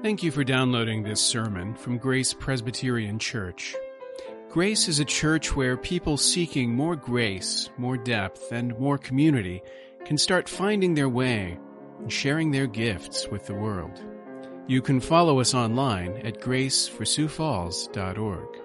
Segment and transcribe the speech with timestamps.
[0.00, 3.74] Thank you for downloading this sermon from Grace Presbyterian Church.
[4.48, 9.60] Grace is a church where people seeking more grace, more depth, and more community
[10.04, 11.58] can start finding their way
[11.98, 14.00] and sharing their gifts with the world.
[14.68, 18.56] You can follow us online at graceforsiouxfalls.org.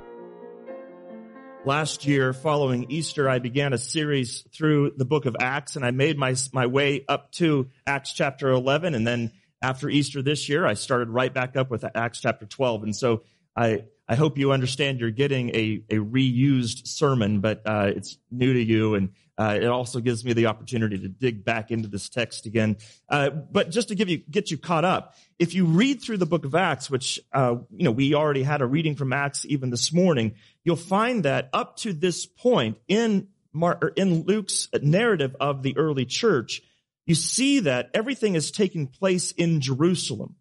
[1.65, 5.89] Last year, following Easter, I began a series through the book of Acts and I
[5.89, 8.93] made my, my way up to Acts chapter 11.
[8.93, 9.31] And then
[9.64, 12.83] after Easter this year, I started right back up with Acts chapter 12.
[12.83, 13.24] And so
[13.56, 18.54] I, I hope you understand you're getting a, a reused sermon, but uh, it's new
[18.54, 22.10] to you, and uh, it also gives me the opportunity to dig back into this
[22.10, 22.78] text again.
[23.07, 26.25] Uh, but just to give you get you caught up, if you read through the
[26.25, 29.69] book of Acts, which uh, you know we already had a reading from Acts even
[29.69, 35.64] this morning, you'll find that up to this point in Mar- in Luke's narrative of
[35.64, 36.61] the early church,
[37.06, 40.36] you see that everything is taking place in Jerusalem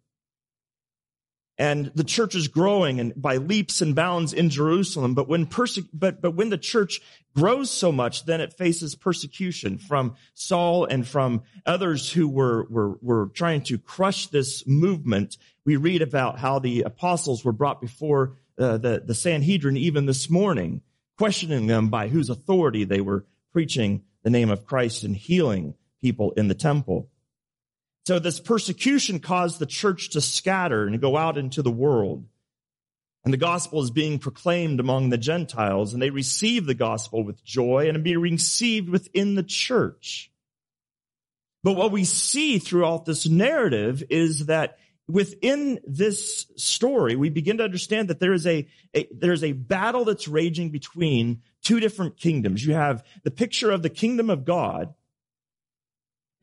[1.57, 5.13] and the church is growing and by leaps and bounds in Jerusalem.
[5.13, 6.99] But when perse- but, but when the church
[7.35, 12.97] grows so much, then it faces persecution from Saul and from others who were, were,
[13.01, 15.37] were trying to crush this movement.
[15.65, 20.29] We read about how the apostles were brought before uh, the, the Sanhedrin even this
[20.29, 20.81] morning,
[21.17, 26.33] questioning them by whose authority they were preaching the name of Christ and healing people
[26.33, 27.09] in the temple.
[28.05, 32.25] So this persecution caused the church to scatter and go out into the world.
[33.23, 37.43] And the gospel is being proclaimed among the Gentiles and they receive the gospel with
[37.45, 40.29] joy and be received within the church.
[41.63, 47.63] But what we see throughout this narrative is that within this story, we begin to
[47.63, 52.65] understand that there is a, a, there's a battle that's raging between two different kingdoms.
[52.65, 54.93] You have the picture of the kingdom of God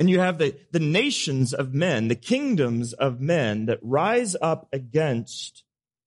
[0.01, 4.67] and you have the, the nations of men, the kingdoms of men that rise up
[4.73, 5.63] against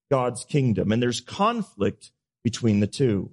[0.10, 0.92] God's kingdom.
[0.92, 2.12] And there's conflict
[2.44, 3.30] between the two.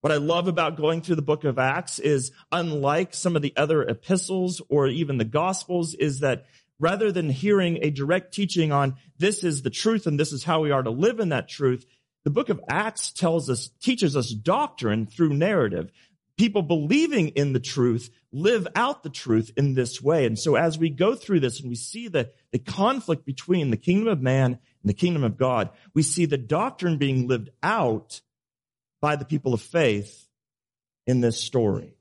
[0.00, 3.52] What I love about going through the book of Acts is unlike some of the
[3.54, 6.46] other epistles or even the gospels is that
[6.80, 10.62] rather than hearing a direct teaching on this is the truth and this is how
[10.62, 11.84] we are to live in that truth,
[12.24, 15.92] the book of Acts tells us, teaches us doctrine through narrative
[16.36, 20.26] people believing in the truth live out the truth in this way.
[20.26, 23.76] And so as we go through this and we see the, the conflict between the
[23.76, 28.20] kingdom of man and the kingdom of God, we see the doctrine being lived out
[29.00, 30.26] by the people of faith
[31.06, 31.94] in this story.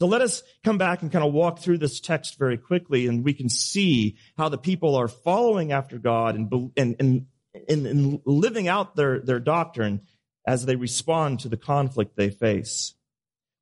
[0.00, 3.22] So let us come back and kind of walk through this text very quickly and
[3.22, 7.26] we can see how the people are following after God and, and, and,
[7.68, 10.00] and living out their, their doctrine
[10.46, 12.94] as they respond to the conflict they face.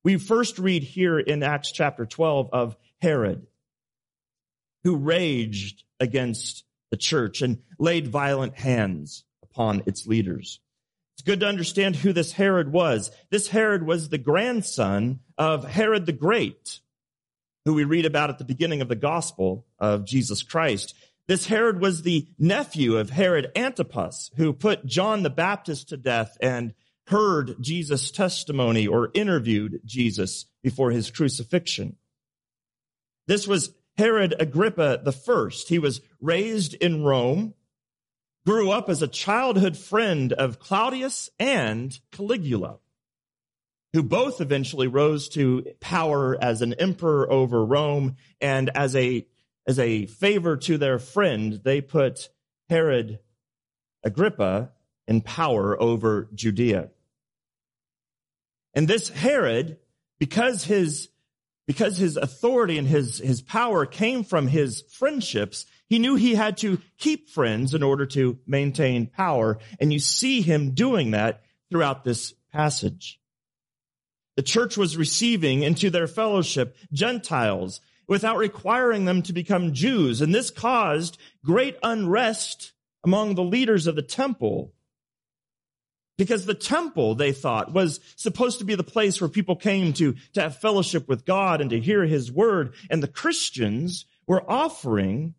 [0.05, 3.47] We first read here in Acts chapter 12 of Herod,
[4.85, 10.61] who raged against the church and laid violent hands upon its leaders.
[11.15, 13.11] It's good to understand who this Herod was.
[13.31, 16.81] This Herod was the grandson of Herod the Great,
[17.65, 20.95] who we read about at the beginning of the gospel of Jesus Christ.
[21.27, 26.39] This Herod was the nephew of Herod Antipas, who put John the Baptist to death
[26.41, 26.73] and
[27.09, 31.97] heard Jesus' testimony or interviewed Jesus before his crucifixion.
[33.27, 35.69] This was Herod Agrippa the first.
[35.69, 37.55] He was raised in Rome,
[38.47, 42.79] grew up as a childhood friend of Claudius and Caligula,
[43.95, 49.27] who both eventually rose to power as an emperor over Rome and as a,
[49.67, 52.29] as a favor to their friend, they put
[52.69, 53.19] Herod
[54.05, 54.73] Agrippa
[55.07, 56.91] in power over Judea.
[58.79, 59.79] And this Herod,
[60.21, 61.09] because his,
[61.67, 66.59] because his authority and his, his power came from his friendships, he knew he had
[66.59, 69.59] to keep friends in order to maintain power.
[69.81, 73.19] And you see him doing that throughout this passage.
[74.37, 80.21] The church was receiving into their fellowship Gentiles without requiring them to become Jews.
[80.21, 84.73] And this caused great unrest among the leaders of the temple
[86.19, 90.15] because the temple, they thought, was supposed to be the place where people came to,
[90.35, 92.75] to have fellowship with God and to hear his word.
[92.91, 95.35] And the Christians were offering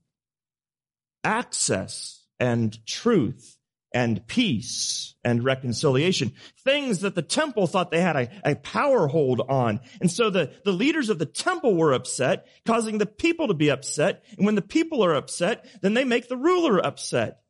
[1.24, 3.58] access and truth
[3.94, 6.32] and peace and reconciliation.
[6.64, 9.82] Things that the temple thought they had a, a power hold on.
[10.00, 13.70] And so the, the leaders of the temple were upset, causing the people to be
[13.70, 14.24] upset.
[14.38, 17.42] And when the people are upset, then they make the ruler upset.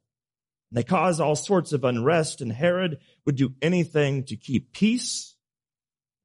[0.72, 5.36] They cause all sorts of unrest and Herod would do anything to keep peace,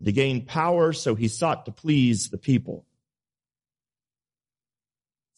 [0.05, 2.85] to gain power, so he sought to please the people.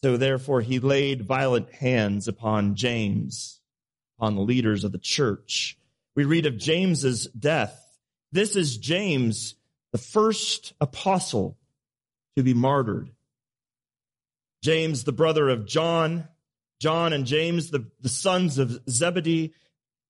[0.03, 3.61] So therefore he laid violent hands upon James,
[4.17, 5.77] upon the leaders of the church.
[6.15, 7.83] We read of James's death.
[8.31, 9.55] This is James,
[9.91, 11.57] the first apostle
[12.35, 13.09] to be martyred.
[14.63, 16.27] James, the brother of John,
[16.79, 19.53] John and James, the, the sons of Zebedee,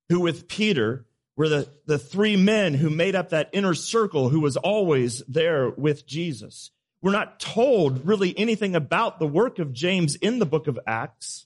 [0.09, 1.05] who with Peter
[1.35, 5.69] were the, the three men who made up that inner circle who was always there
[5.69, 6.71] with Jesus.
[7.01, 11.45] We're not told really anything about the work of James in the book of Acts,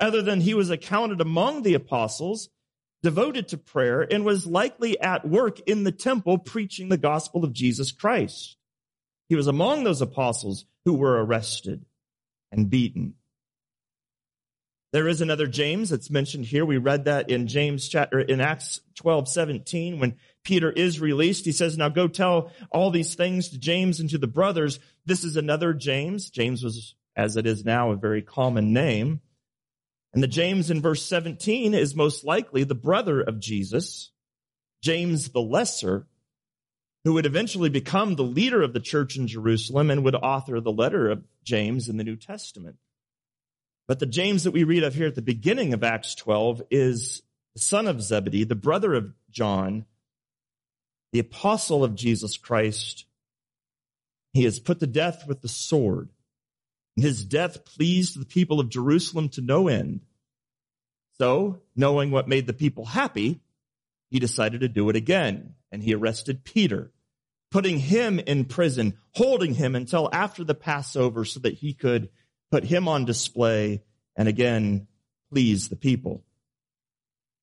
[0.00, 2.48] other than he was accounted among the apostles,
[3.02, 7.52] devoted to prayer, and was likely at work in the temple preaching the gospel of
[7.52, 8.56] Jesus Christ.
[9.28, 11.84] He was among those apostles who were arrested
[12.50, 13.14] and beaten.
[14.96, 16.64] There is another James that's mentioned here.
[16.64, 21.44] We read that in James chapter, in Acts 12, 17, when Peter is released.
[21.44, 24.78] He says, now go tell all these things to James and to the brothers.
[25.04, 26.30] This is another James.
[26.30, 29.20] James was, as it is now, a very common name.
[30.14, 34.12] And the James in verse 17 is most likely the brother of Jesus,
[34.80, 36.06] James the Lesser,
[37.04, 40.72] who would eventually become the leader of the church in Jerusalem and would author the
[40.72, 42.76] letter of James in the New Testament.
[43.88, 47.22] But the James that we read of here at the beginning of Acts 12 is
[47.54, 49.86] the son of Zebedee, the brother of John,
[51.12, 53.06] the apostle of Jesus Christ.
[54.32, 56.10] He is put to death with the sword.
[56.96, 60.00] His death pleased the people of Jerusalem to no end.
[61.18, 63.40] So, knowing what made the people happy,
[64.10, 66.92] he decided to do it again, and he arrested Peter,
[67.50, 72.10] putting him in prison, holding him until after the Passover so that he could
[72.50, 73.82] put him on display
[74.16, 74.86] and again
[75.30, 76.24] please the people.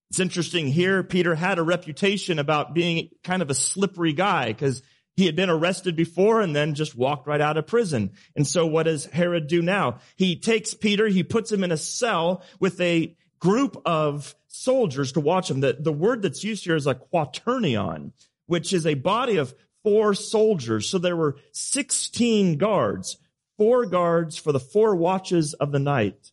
[0.09, 4.83] It's interesting here, Peter had a reputation about being kind of a slippery guy because
[5.15, 8.11] he had been arrested before and then just walked right out of prison.
[8.35, 10.00] And so what does Herod do now?
[10.15, 15.19] He takes Peter, he puts him in a cell with a group of soldiers to
[15.19, 15.59] watch him.
[15.59, 18.11] The, the word that's used here is a quaternion,
[18.45, 19.53] which is a body of
[19.83, 20.88] four soldiers.
[20.88, 23.17] So there were 16 guards
[23.57, 26.31] four guards for the four watches of the night.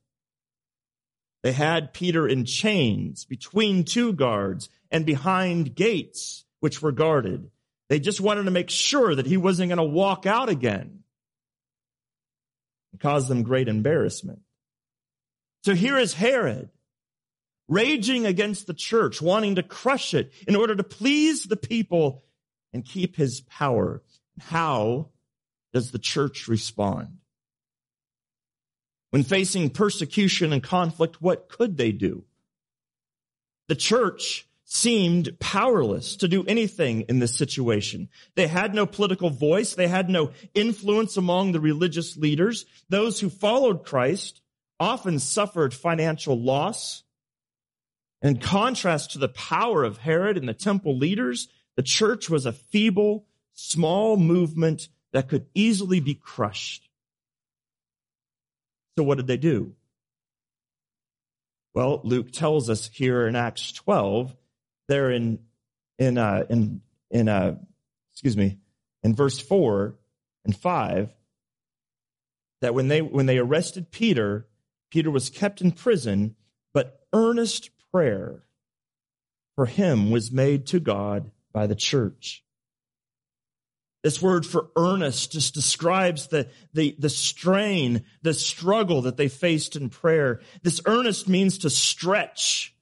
[1.43, 7.51] They had Peter in chains between two guards and behind gates which were guarded.
[7.89, 11.01] They just wanted to make sure that he wasn't going to walk out again
[12.93, 14.41] and cause them great embarrassment.
[15.65, 16.71] So here is Herod
[17.69, 22.25] raging against the church, wanting to crush it in order to please the people
[22.73, 24.03] and keep his power.
[24.41, 25.09] How
[25.73, 27.19] does the church respond?
[29.11, 32.25] When facing persecution and conflict, what could they do?
[33.69, 38.09] The church seemed powerless to do anything in this situation.
[38.37, 39.75] They had no political voice.
[39.75, 42.67] They had no influence among the religious leaders.
[42.89, 44.41] Those who followed Christ
[44.79, 47.03] often suffered financial loss.
[48.23, 52.53] In contrast to the power of Herod and the temple leaders, the church was a
[52.53, 56.89] feeble, small movement that could easily be crushed.
[58.97, 59.75] So what did they do?
[61.75, 64.35] Well, Luke tells us here in Acts 12,
[64.89, 65.39] there in,
[65.99, 66.81] in, uh, in,
[67.11, 67.57] in, uh,
[68.13, 68.59] excuse me,
[69.03, 69.95] in verse 4
[70.45, 71.15] and 5,
[72.61, 74.47] that when they, when they arrested Peter,
[74.91, 76.35] Peter was kept in prison,
[76.75, 78.43] but earnest prayer
[79.55, 82.45] for him was made to God by the church.
[84.03, 89.77] This word for earnest just describes the, the, the strain, the struggle that they faced
[89.77, 90.41] in prayer.
[90.63, 92.75] This earnest means to stretch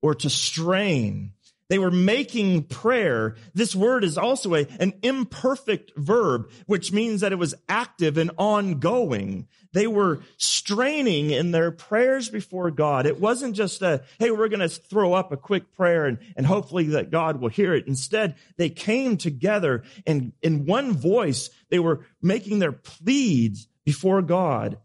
[0.00, 1.32] or to strain.
[1.72, 3.34] They were making prayer.
[3.54, 8.30] This word is also a, an imperfect verb, which means that it was active and
[8.36, 9.48] ongoing.
[9.72, 13.06] They were straining in their prayers before God.
[13.06, 16.44] It wasn't just a, hey, we're going to throw up a quick prayer and, and
[16.44, 17.86] hopefully that God will hear it.
[17.86, 24.76] Instead, they came together and in one voice, they were making their pleads before God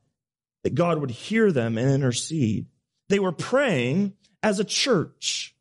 [0.63, 2.67] that God would hear them and intercede.
[3.09, 5.53] They were praying as a church.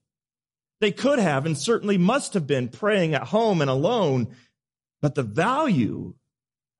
[0.80, 4.34] They could have and certainly must have been praying at home and alone,
[5.00, 6.14] but the value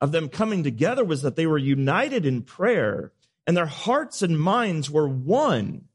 [0.01, 3.13] of them coming together was that they were united in prayer
[3.47, 5.87] and their hearts and minds were one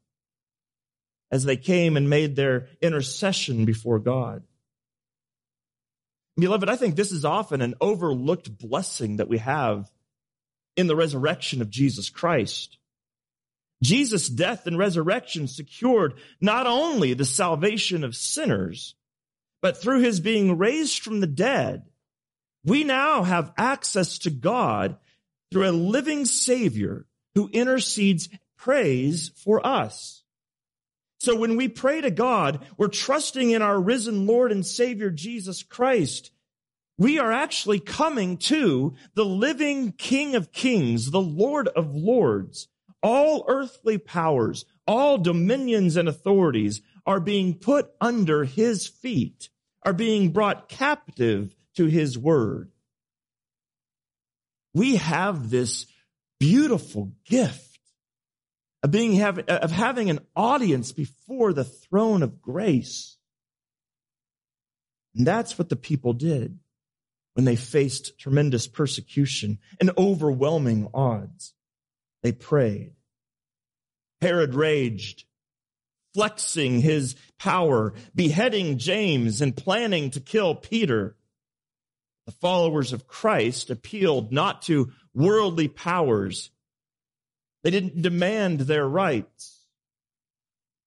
[1.30, 4.42] as they came and made their intercession before God.
[6.36, 9.90] Beloved, I think this is often an overlooked blessing that we have
[10.76, 12.78] in the resurrection of Jesus Christ.
[13.82, 18.94] Jesus' death and resurrection secured not only the salvation of sinners,
[19.60, 21.84] but through his being raised from the dead,
[22.64, 24.96] we now have access to God
[25.50, 30.22] through a living Savior who intercedes, prays for us.
[31.18, 35.62] So when we pray to God, we're trusting in our risen Lord and Savior Jesus
[35.62, 36.30] Christ.
[36.98, 42.68] We are actually coming to the living King of Kings, the Lord of Lords.
[43.02, 49.48] All earthly powers, all dominions and authorities are being put under his feet,
[49.82, 52.70] are being brought captive to his word.
[54.74, 55.86] We have this
[56.38, 57.78] beautiful gift
[58.82, 63.16] of being of having an audience before the throne of grace.
[65.14, 66.58] And that's what the people did
[67.34, 71.54] when they faced tremendous persecution and overwhelming odds.
[72.22, 72.92] They prayed.
[74.20, 75.24] Herod raged,
[76.14, 81.16] flexing his power, beheading James and planning to kill Peter.
[82.26, 86.50] The followers of Christ appealed not to worldly powers.
[87.64, 89.58] They didn't demand their rights.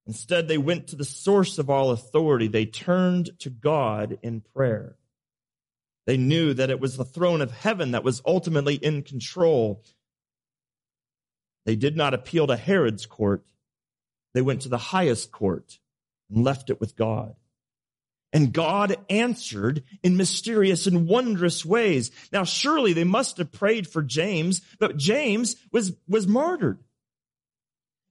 [0.07, 2.47] Instead, they went to the source of all authority.
[2.47, 4.97] They turned to God in prayer.
[6.05, 9.83] They knew that it was the throne of heaven that was ultimately in control.
[11.65, 13.43] They did not appeal to Herod's court.
[14.33, 15.79] They went to the highest court
[16.29, 17.35] and left it with God.
[18.33, 22.11] And God answered in mysterious and wondrous ways.
[22.33, 26.79] Now, surely they must have prayed for James, but James was, was martyred.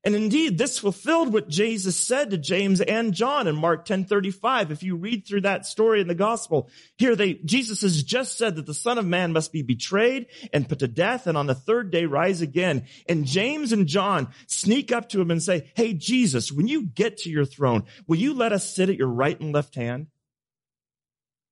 [0.04, 4.70] And indeed, this fulfilled what Jesus said to James and John in Mark 10:35.
[4.70, 6.68] If you read through that story in the gospel,
[6.98, 10.68] here they, Jesus has just said that the son of man must be betrayed and
[10.68, 12.84] put to death and on the third day rise again.
[13.08, 17.16] And James and John sneak up to him and say, Hey, Jesus, when you get
[17.18, 20.08] to your throne, will you let us sit at your right and left hand?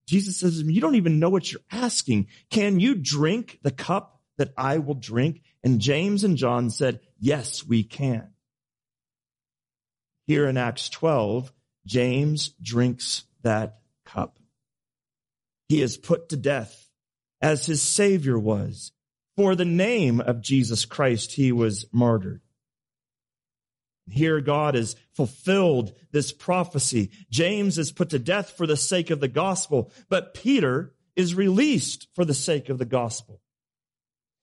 [0.07, 2.27] Jesus says, you don't even know what you're asking.
[2.51, 5.43] Can you drink the cup that I will drink?
[5.63, 8.32] And James and John said, yes, we can.
[10.33, 11.53] Here in Acts 12,
[11.85, 14.39] James drinks that cup.
[15.69, 16.89] He is put to death
[17.43, 18.93] as his savior was.
[19.37, 22.41] For the name of Jesus Christ, he was martyred.
[24.09, 27.11] Here God has fulfilled this prophecy.
[27.31, 32.09] James is put to death for the sake of the gospel, but Peter is released
[32.15, 33.43] for the sake of the gospel.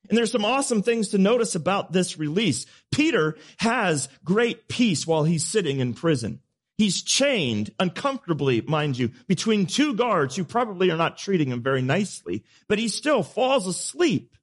[0.10, 2.66] And there's some awesome things to notice about this release.
[2.92, 6.42] Peter has great peace while he's sitting in prison.
[6.78, 11.82] He's chained uncomfortably, mind you, between two guards who probably are not treating him very
[11.82, 14.36] nicely, but he still falls asleep.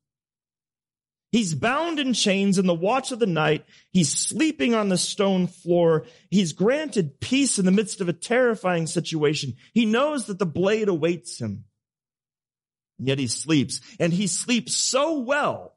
[1.33, 3.65] He's bound in chains in the watch of the night.
[3.91, 6.05] He's sleeping on the stone floor.
[6.31, 9.55] He's granted peace in the midst of a terrifying situation.
[9.75, 11.65] He knows that the blade awaits him.
[12.99, 15.75] Yet he sleeps and he sleeps so well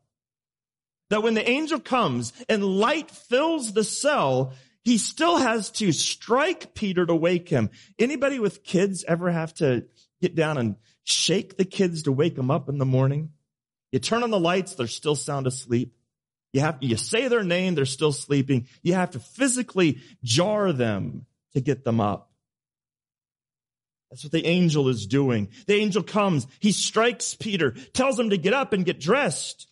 [1.10, 6.74] that when the angel comes and light fills the cell, he still has to strike
[6.74, 7.70] Peter to wake him.
[7.98, 9.86] Anybody with kids ever have to
[10.22, 13.32] get down and shake the kids to wake them up in the morning?
[13.92, 15.96] You turn on the lights, they're still sound asleep.
[16.54, 18.68] You have, you say their name, they're still sleeping.
[18.82, 22.29] You have to physically jar them to get them up.
[24.10, 25.50] That's what the angel is doing.
[25.68, 29.68] The angel comes, he strikes Peter, tells him to get up and get dressed,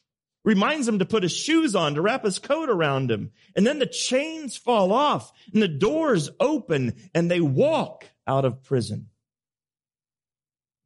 [0.45, 3.31] reminds him to put his shoes on, to wrap his coat around him.
[3.55, 8.63] And then the chains fall off and the doors open and they walk out of
[8.63, 9.09] prison.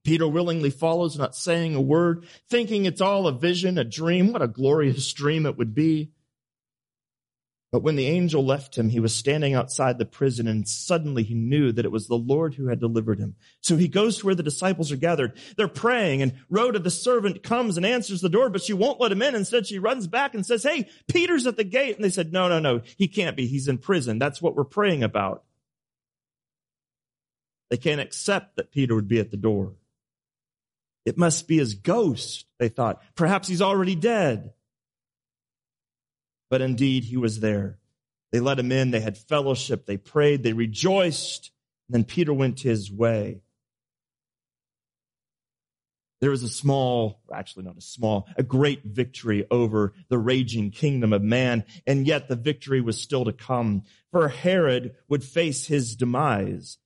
[0.04, 4.34] Peter willingly follows, not saying a word, thinking it's all a vision, a dream.
[4.34, 6.12] What a glorious dream it would be.
[7.72, 11.34] But when the angel left him, he was standing outside the prison and suddenly he
[11.34, 13.36] knew that it was the Lord who had delivered him.
[13.62, 15.38] So he goes to where the disciples are gathered.
[15.56, 19.14] They're praying and Rhoda, the servant, comes and answers the door, but she won't let
[19.14, 19.36] him in.
[19.36, 21.96] Instead, she runs back and says, Hey, Peter's at the gate.
[21.96, 23.48] And they said, No, no, no, he can't be.
[23.48, 24.20] He's in prison.
[24.20, 25.46] That's what we're praying about.
[27.70, 29.76] They can't accept that Peter would be at the door.
[31.06, 33.02] It must be his ghost, they thought.
[33.16, 34.52] Perhaps he's already dead.
[36.52, 37.80] But indeed, he was there.
[38.34, 38.92] They let him in.
[38.92, 39.86] They had fellowship.
[39.86, 40.44] They prayed.
[40.44, 41.50] They rejoiced.
[41.88, 43.42] And then Peter went his way.
[46.20, 51.14] There was a small, actually not a small, a great victory over the raging kingdom
[51.14, 51.64] of man.
[51.88, 53.84] And yet the victory was still to come.
[54.12, 56.78] For Herod would face his demise.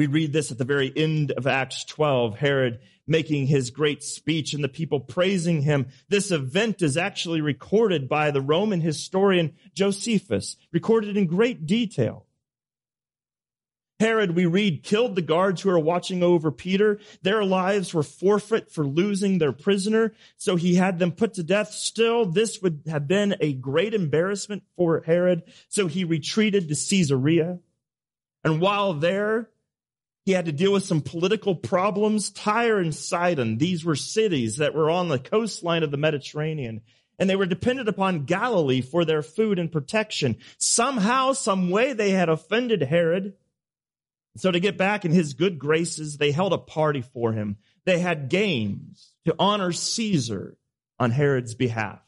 [0.00, 4.54] We read this at the very end of Acts 12, Herod making his great speech
[4.54, 5.88] and the people praising him.
[6.08, 12.24] This event is actually recorded by the Roman historian Josephus, recorded in great detail.
[13.98, 16.98] Herod, we read, killed the guards who were watching over Peter.
[17.20, 20.14] Their lives were forfeit for losing their prisoner.
[20.38, 21.72] So he had them put to death.
[21.72, 25.42] Still, this would have been a great embarrassment for Herod.
[25.68, 27.58] So he retreated to Caesarea.
[28.42, 29.50] And while there,
[30.26, 32.30] he had to deal with some political problems.
[32.30, 36.82] Tyre and Sidon, these were cities that were on the coastline of the Mediterranean
[37.20, 40.38] and they were dependent upon Galilee for their food and protection.
[40.56, 43.34] Somehow, some way they had offended Herod.
[44.38, 47.58] So to get back in his good graces, they held a party for him.
[47.84, 50.56] They had games to honor Caesar
[50.98, 52.00] on Herod's behalf.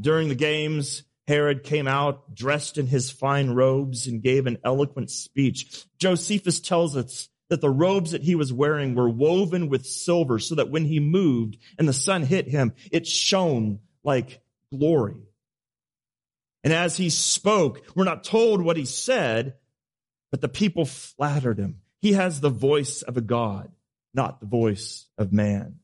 [0.00, 5.12] During the games, Herod came out dressed in his fine robes and gave an eloquent
[5.12, 5.84] speech.
[5.96, 10.56] Josephus tells us that the robes that he was wearing were woven with silver so
[10.56, 15.22] that when he moved and the sun hit him, it shone like glory.
[16.64, 19.54] And as he spoke, we're not told what he said,
[20.32, 21.76] but the people flattered him.
[22.02, 23.70] He has the voice of a God,
[24.12, 25.76] not the voice of man.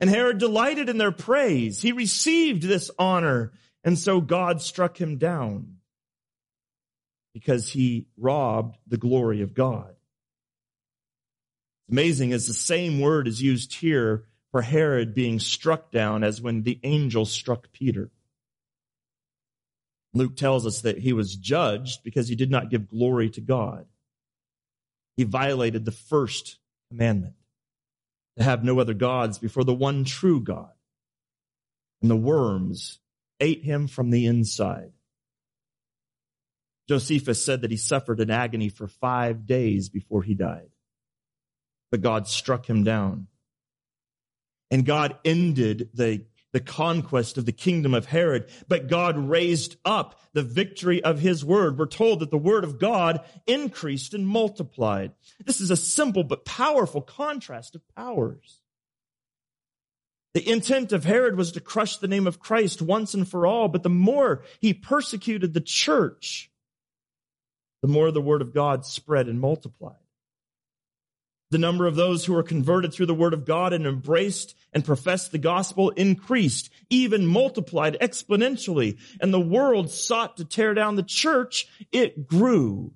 [0.00, 1.80] And Herod delighted in their praise.
[1.80, 3.52] He received this honor.
[3.84, 5.76] And so God struck him down
[7.32, 9.94] because he robbed the glory of God.
[11.90, 16.62] Amazing as the same word is used here for Herod being struck down as when
[16.62, 18.10] the angel struck Peter.
[20.12, 23.86] Luke tells us that he was judged because he did not give glory to God.
[25.16, 26.58] He violated the first
[26.90, 27.34] commandment
[28.36, 30.72] to have no other gods before the one true God.
[32.02, 32.98] And the worms
[33.40, 34.92] ate him from the inside.
[36.88, 40.70] Josephus said that he suffered an agony for five days before he died.
[41.90, 43.28] But God struck him down.
[44.70, 50.20] And God ended the the conquest of the kingdom of Herod, but God raised up
[50.32, 51.78] the victory of his word.
[51.78, 55.12] We're told that the word of God increased and multiplied.
[55.44, 58.60] This is a simple but powerful contrast of powers.
[60.34, 63.68] The intent of Herod was to crush the name of Christ once and for all,
[63.68, 66.50] but the more he persecuted the church,
[67.82, 69.96] the more the word of God spread and multiplied.
[71.50, 74.84] The number of those who were converted through the word of God and embraced and
[74.84, 78.98] professed the gospel increased, even multiplied exponentially.
[79.20, 81.66] And the world sought to tear down the church.
[81.90, 82.92] It grew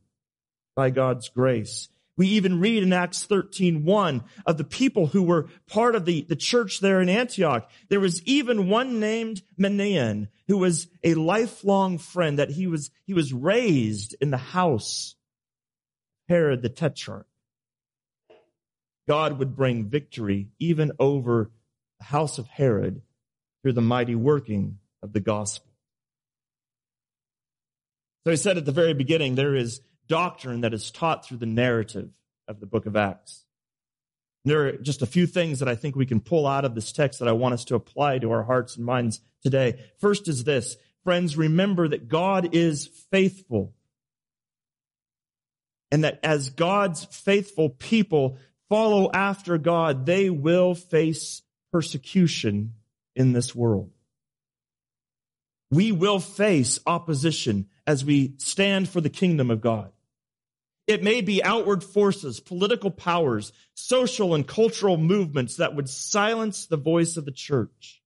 [0.77, 1.89] by God's grace.
[2.17, 6.23] We even read in Acts 13, 1 of the people who were part of the,
[6.23, 7.69] the church there in Antioch.
[7.89, 13.15] There was even one named Manaen who was a lifelong friend that he was, he
[13.15, 15.17] was raised in the house
[16.29, 17.27] Herod the Tetrarch.
[19.07, 21.51] God would bring victory even over
[21.99, 23.03] the house of Herod
[23.63, 25.71] through the mighty working of the gospel.
[28.25, 31.47] So I said at the very beginning, there is doctrine that is taught through the
[31.47, 32.11] narrative
[32.49, 33.45] of the book of Acts.
[34.45, 36.93] There are just a few things that I think we can pull out of this
[36.93, 39.83] text that I want us to apply to our hearts and minds today.
[40.01, 43.73] First is this, friends, remember that God is faithful.
[45.91, 48.37] And that as God's faithful people,
[48.69, 51.41] follow after God, they will face
[51.73, 52.75] persecution
[53.17, 53.91] in this world.
[55.71, 59.91] We will face opposition as we stand for the kingdom of God.
[60.87, 66.77] It may be outward forces, political powers, social and cultural movements that would silence the
[66.77, 68.03] voice of the church.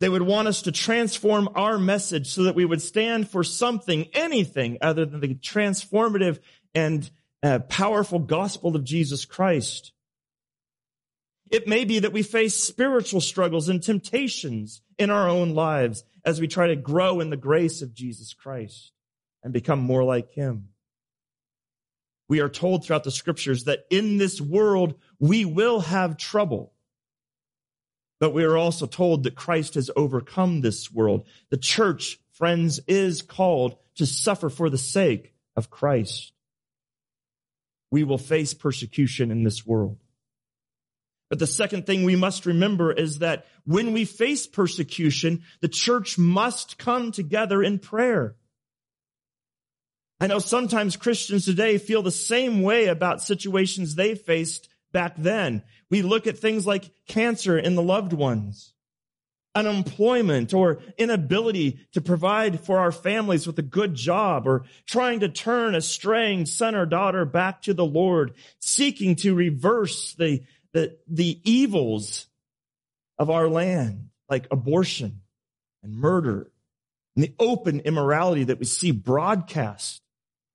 [0.00, 4.08] They would want us to transform our message so that we would stand for something,
[4.12, 6.40] anything other than the transformative
[6.74, 7.08] and
[7.42, 9.92] uh, powerful gospel of Jesus Christ.
[11.48, 16.40] It may be that we face spiritual struggles and temptations in our own lives as
[16.40, 18.90] we try to grow in the grace of Jesus Christ
[19.44, 20.70] and become more like Him.
[22.28, 26.72] We are told throughout the scriptures that in this world we will have trouble.
[28.18, 31.26] But we are also told that Christ has overcome this world.
[31.50, 36.34] The church, friends, is called to suffer for the sake of Christ
[37.94, 39.98] we will face persecution in this world.
[41.30, 46.18] But the second thing we must remember is that when we face persecution, the church
[46.18, 48.34] must come together in prayer.
[50.24, 55.62] I know sometimes Christians today feel the same way about situations they faced back then.
[55.90, 58.72] We look at things like cancer in the loved ones
[59.54, 65.28] unemployment or inability to provide for our families with a good job or trying to
[65.28, 70.96] turn a straying son or daughter back to the Lord, seeking to reverse the, the,
[71.06, 72.28] the evils
[73.18, 75.20] of our land, like abortion
[75.82, 76.50] and murder
[77.14, 80.00] and the open immorality that we see broadcast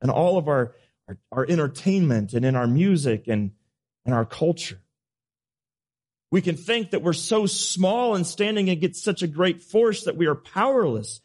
[0.02, 0.76] in all of our,
[1.08, 3.52] our, our entertainment and in our music and,
[4.06, 4.80] and our culture.
[6.32, 10.16] We can think that we're so small and standing against such a great force that
[10.16, 11.22] we are powerless.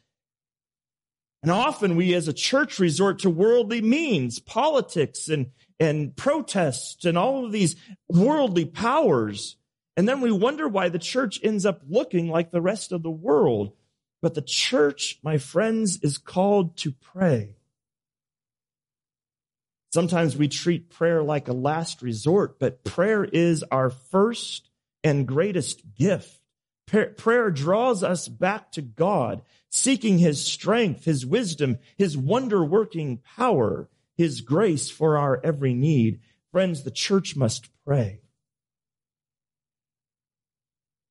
[1.42, 7.18] And often we as a church resort to worldly means, politics and, and protests and
[7.18, 7.76] all of these
[8.08, 9.56] worldly powers.
[9.94, 13.10] And then we wonder why the church ends up looking like the rest of the
[13.10, 13.72] world.
[14.22, 17.53] But the church, my friends, is called to pray.
[19.94, 24.68] Sometimes we treat prayer like a last resort, but prayer is our first
[25.04, 26.40] and greatest gift.
[26.88, 33.88] Prayer draws us back to God, seeking His strength, His wisdom, His wonder working power,
[34.16, 36.18] His grace for our every need.
[36.50, 38.20] Friends, the church must pray.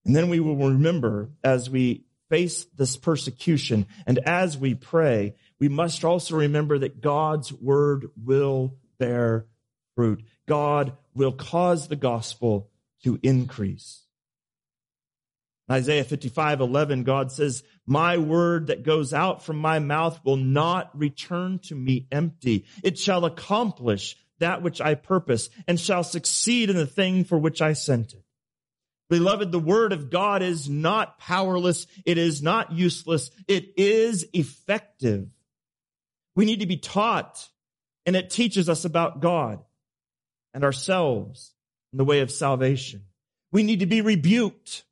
[0.04, 5.69] And then we will remember as we face this persecution and as we pray, we
[5.69, 9.47] must also remember that God's word will bear
[9.95, 10.23] fruit.
[10.47, 12.69] God will cause the gospel
[13.03, 14.01] to increase.
[15.71, 20.97] Isaiah 55, 11, God says, my word that goes out from my mouth will not
[20.97, 22.65] return to me empty.
[22.83, 27.61] It shall accomplish that which I purpose and shall succeed in the thing for which
[27.61, 28.23] I sent it.
[29.09, 31.87] Beloved, the word of God is not powerless.
[32.05, 33.31] It is not useless.
[33.47, 35.29] It is effective.
[36.36, 37.50] We need to be taught
[38.06, 39.60] and it teaches us about God
[40.54, 41.54] and ourselves
[41.91, 43.04] in the way of salvation.
[43.52, 44.84] We need to be rebuked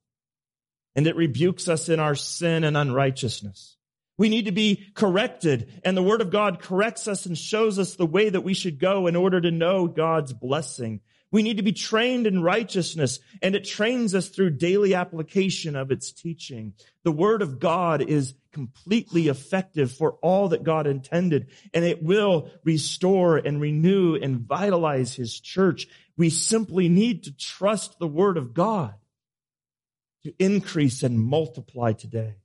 [0.96, 3.78] and it rebukes us in our sin and unrighteousness.
[4.18, 7.96] We need to be corrected and the word of God corrects us and shows us
[7.96, 11.02] the way that we should go in order to know God's blessing.
[11.32, 15.90] We need to be trained in righteousness and it trains us through daily application of
[15.90, 16.74] its teaching.
[17.04, 22.52] The word of God is completely effective for all that God intended and it will
[22.66, 25.88] restore and renew and vitalize his church.
[26.18, 28.96] We simply need to trust the word of God
[30.24, 32.36] to increase and multiply today.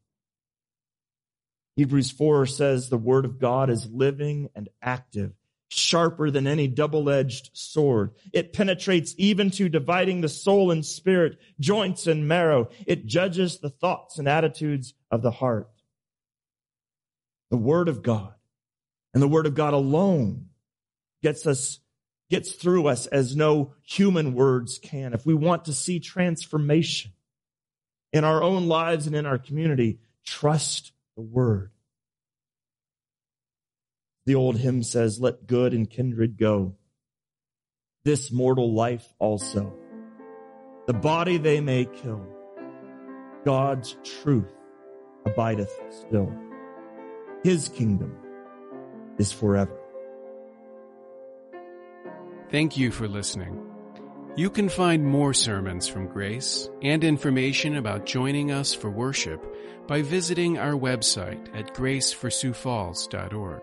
[1.76, 5.32] Hebrews 4 says the word of God is living and active,
[5.68, 8.12] sharper than any double-edged sword.
[8.32, 12.68] It penetrates even to dividing the soul and spirit, joints and marrow.
[12.86, 15.68] It judges the thoughts and attitudes of the heart.
[17.50, 18.34] The word of God
[19.14, 20.46] and the word of God alone
[21.22, 21.80] gets us
[22.28, 25.14] gets through us as no human words can.
[25.14, 27.12] If we want to see transformation,
[28.12, 31.70] in our own lives and in our community, trust the word.
[34.26, 36.74] The old hymn says, let good and kindred go.
[38.04, 39.72] This mortal life also.
[40.86, 42.26] The body they may kill.
[43.44, 44.52] God's truth
[45.24, 46.32] abideth still.
[47.44, 48.16] His kingdom
[49.18, 49.76] is forever.
[52.50, 53.60] Thank you for listening.
[54.36, 59.42] You can find more sermons from Grace and information about joining us for worship
[59.88, 63.62] by visiting our website at graceforsiouxfalls.org.